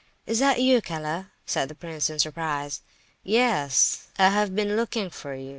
[0.25, 2.81] "Is that you, Keller?" said the prince, in surprise.
[3.23, 5.49] "Yes, I've been looking for you.